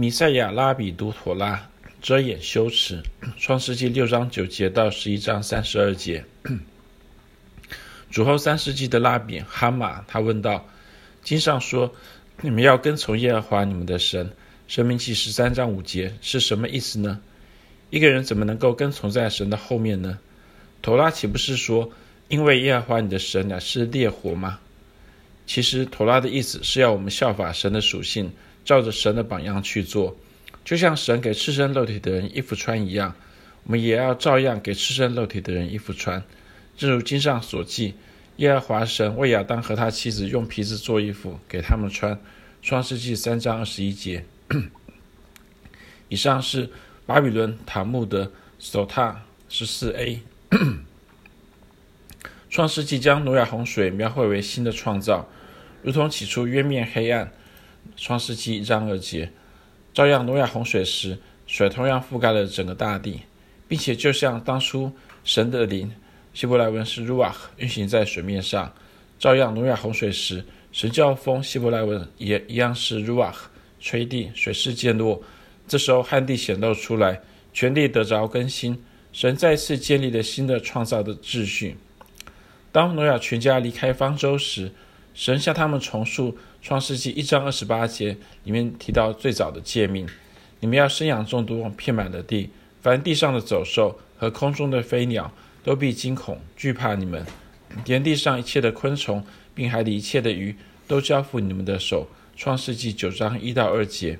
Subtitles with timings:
[0.00, 1.68] 弥赛亚拉比读妥拉，
[2.00, 3.02] 遮掩羞耻。
[3.36, 6.24] 创世纪六章九节到十一章三十二节。
[8.10, 10.66] 主后三世纪的拉比哈马，他问道
[11.22, 11.94] ：“经上说，
[12.40, 14.30] 你们要跟从耶和华你们的神。
[14.68, 17.20] 生命记十三章五节是什么意思呢？
[17.90, 20.18] 一个人怎么能够跟从在神的后面呢？
[20.80, 21.92] 妥拉岂不是说，
[22.28, 24.60] 因为耶和华你的神乃是烈火吗？
[25.46, 28.32] 其实妥拉的意思是要我们效法神的属性。”
[28.64, 30.16] 照着神的榜样去做，
[30.64, 33.14] 就像神给赤身肉体的人衣服穿一样，
[33.64, 36.22] 我们也要照样给赤身肉体的人衣服穿。
[36.76, 37.94] 正如经上所记，
[38.36, 42.18] 耶和华神为亚当和他妻子用皮子做衣服给他们穿。
[42.62, 44.24] 创世纪三章二十一节。
[46.08, 46.68] 以上是
[47.06, 50.20] 巴比伦塔木德索塔十四 A。
[52.50, 55.28] 创世纪将挪亚洪水描绘为新的创造，
[55.82, 57.32] 如同起初渊面黑暗。
[57.96, 59.30] 创世纪一章二节，
[59.92, 63.20] 照样挪亚洪水时，水同样覆盖了整个大地，
[63.68, 64.92] 并且就像当初
[65.24, 65.92] 神的灵
[66.32, 68.72] 希伯来文是 ruach 运行在水面上，
[69.18, 73.34] 照样挪亚洪水时，神叫风希伯来文也一样是 ruach
[73.80, 75.22] 吹地，水势渐弱。
[75.66, 77.20] 这时候旱地显露出来，
[77.52, 81.76] 全地得着更新，神再次建立了新的创造的秩序。
[82.72, 84.72] 当挪亚全家离开方舟时，
[85.14, 86.36] 神向他们重述。
[86.62, 90.06] 创世纪一章二十八节里面提到最早的诫命：
[90.60, 92.50] 你们要生养众多，遍满了地。
[92.82, 95.32] 凡地上的走兽和空中的飞鸟，
[95.64, 97.24] 都必惊恐惧怕你们。
[97.86, 102.08] 连地上一切的昆虫，并海里一切的鱼，都交付你们的手。
[102.36, 104.18] 创世纪九章一到二节。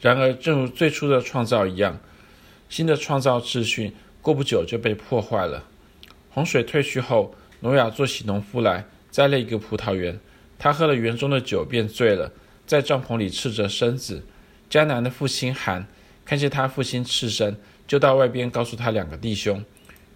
[0.00, 1.98] 然而，正如最初的创造一样，
[2.68, 5.64] 新的创造秩序过不久就被破坏了。
[6.30, 10.20] 洪水退去后，挪亚做起农夫来，栽了一个葡萄园。
[10.58, 12.30] 他喝了园中的酒，便醉了，
[12.66, 14.22] 在帐篷里赤着身子。
[14.68, 15.86] 迦南的父亲含
[16.22, 17.56] 看见他父亲赤身，
[17.86, 19.64] 就到外边告诉他两个弟兄。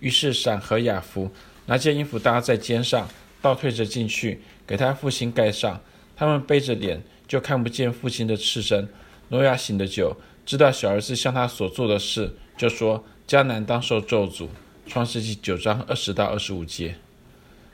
[0.00, 1.30] 于是闪和雅弗
[1.64, 3.08] 拿件衣服搭在肩上，
[3.40, 5.80] 倒退着进去，给他父亲盖上。
[6.14, 8.86] 他们背着脸，就看不见父亲的赤身。
[9.30, 14.48] 挪亚醒了酒，知道小儿子向他所做的事，就说：迦南当受咒诅。
[14.86, 16.96] 创世纪九章二十到二十五节。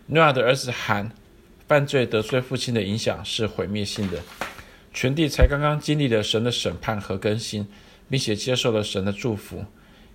[0.06, 1.12] 诺亚的儿子含。
[1.68, 4.22] 犯罪得罪父亲的影响是毁灭性的，
[4.94, 7.66] 全地才刚刚经历了神的审判和更新，
[8.08, 9.64] 并且接受了神的祝福。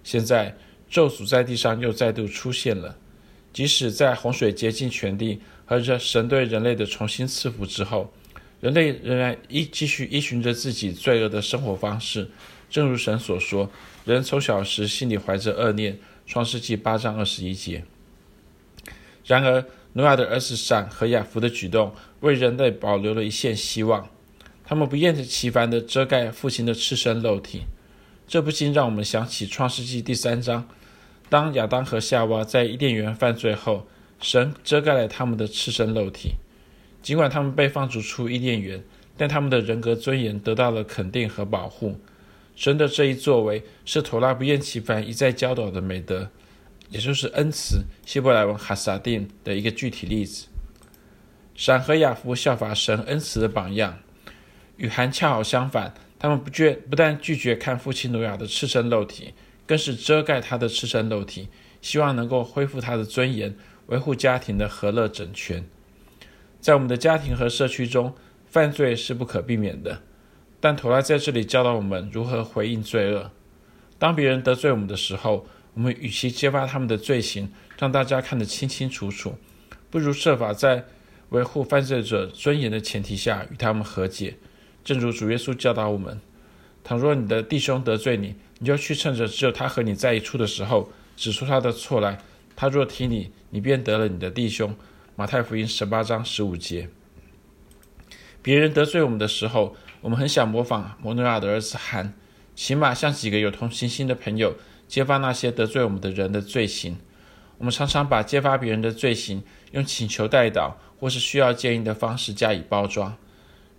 [0.01, 0.55] 现在
[0.89, 2.95] 咒诅在地上又再度出现了，
[3.51, 8.13] 即使在洪水竭尽全地和神对人类的重新赐福之后，
[8.61, 12.29] 人类仍然依继续依循着自己罪恶的生活方式。
[12.69, 13.69] 正如神所说，
[14.05, 15.99] 人从小时心里怀着恶念。
[16.25, 17.83] 创世纪八章二十一节。
[19.25, 24.07] 然而，挪亚的儿子闪和雅弗的举动为人类保留了一线希望。
[24.63, 27.63] 他们不厌其烦地遮盖父亲的赤身肉体，
[28.25, 30.65] 这不禁让我们想起创世纪第三章，
[31.27, 33.85] 当亚当和夏娃在伊甸园犯罪后，
[34.21, 36.35] 神遮盖了他们的赤身肉体。
[37.01, 38.81] 尽管他们被放逐出伊甸园，
[39.17, 41.99] 但他们的人格尊严得到了肯定和保护。
[42.55, 46.29] 神的这一作为是妥拉不厌其烦一再教导的美德。
[46.91, 50.47] 也就是恩慈，希伯来文哈萨丁的一个具体例子。
[51.55, 53.99] 闪和雅夫效法神恩慈的榜样，
[54.77, 55.93] 与含恰好相反。
[56.19, 59.33] 他们不拒不但拒绝看父亲挪亚的赤身肉体，
[59.65, 61.47] 更是遮盖他的赤身肉体，
[61.81, 63.55] 希望能够恢复他的尊严，
[63.87, 65.65] 维护家庭的和乐整全。
[66.59, 68.13] 在我们的家庭和社区中，
[68.45, 70.01] 犯罪是不可避免的，
[70.59, 73.31] 但妥拉在这里教导我们如何回应罪恶。
[73.97, 79.37] 当别人得罪我们的时候，我们与其揭发他们的罪行，让大家看得清清楚楚，
[79.89, 80.85] 不如设法在
[81.29, 84.37] 维护犯罪者尊严的前提下与他们和解。
[84.83, 86.19] 正如主耶稣教导我们：
[86.83, 92.19] 倘若你的弟兄得罪你，你就去趁着只有他和你在一处的时候，指出他的错来。
[92.55, 94.75] 他若听你，你便得了你的弟兄。
[95.15, 96.89] 马太福音十八章十五节。
[98.41, 102.13] 别人得罪我们的时候，我们很想模仿摩诺亚的儿子含，
[102.55, 104.55] 起码像几个有同情心的朋友。
[104.91, 106.97] 揭发那些得罪我们的人的罪行，
[107.57, 109.41] 我们常常把揭发别人的罪行
[109.71, 113.15] 用请求代祷或是需要建议的方式加以包装。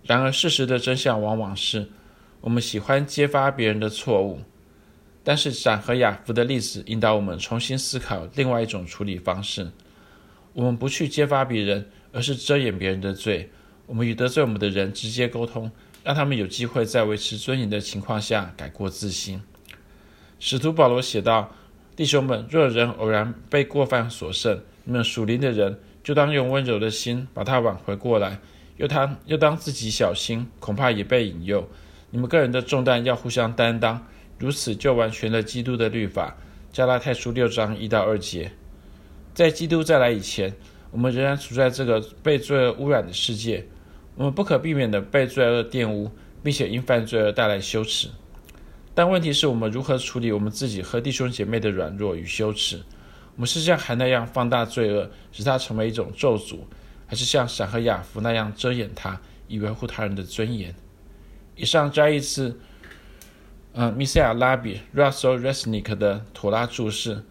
[0.01, 1.91] 然而，事实的真相往往是，
[2.41, 4.41] 我们喜欢揭发别人的错误。
[5.23, 9.71] 但是，闪和雅弗的例子引导我们重新思考另外一种处理方式：
[10.53, 13.51] 我们不去揭发别人，而是遮掩别人的罪。
[13.85, 15.71] 我们与得罪我们的人直接沟通，
[16.03, 19.39] 让他们有机会在维持尊严的情况下改过自新。
[20.45, 21.55] 使徒保罗写道
[21.95, 28.41] ：“弟兄们，若人偶然被过犯所胜，你们属灵的人就当用温柔的心把他挽回过来；
[28.75, 31.65] 又他又当自己小心，恐怕也被引诱。
[32.09, 34.05] 你们个人的重担要互相担当，
[34.37, 36.35] 如此就完全了基督的律法。
[36.73, 38.51] 加拉太书六章一到二节，
[39.33, 40.53] 在基督再来以前，
[40.91, 43.65] 我们仍然处在这个被罪恶污染的世界，
[44.17, 46.11] 我们不可避免地被罪恶玷污，
[46.43, 48.09] 并且因犯罪而带来羞耻。
[48.95, 52.83] 但问题是我们如何处理我们自己和弟兄姐妹的软弱与羞耻？
[53.35, 56.59] 我们是像海那样放大罪恶，使它成为一种咒诅，
[57.07, 60.75] 还是像闪和雅弗那样遮掩它，以维护他人的尊严？
[61.55, 62.59] 以上摘一次。
[63.75, 67.23] 嗯，米塞尔拉比 Russell Resnick 的妥拉注释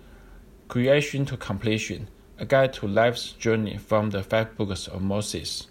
[0.69, 2.00] ：Creation to Completion:
[2.38, 5.67] A Guide to Life's Journey from the Five Books of Moses。